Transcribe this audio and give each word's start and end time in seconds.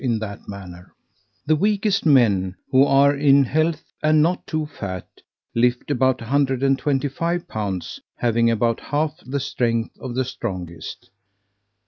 in 0.03 0.17
that 0.17 0.47
manner. 0.49 0.91
The 1.45 1.55
weakest 1.55 2.07
men 2.07 2.55
who 2.71 2.83
are 2.85 3.13
in 3.15 3.43
health 3.43 3.83
and 4.01 4.19
not 4.19 4.47
too 4.47 4.65
fat, 4.65 5.05
lift 5.53 5.91
about 5.91 6.21
125 6.21 7.45
lib. 7.47 7.83
having 8.15 8.49
about 8.49 8.79
half 8.79 9.17
the 9.23 9.39
strength 9.39 9.95
of 9.99 10.15
the 10.15 10.25
strongest. 10.25 11.11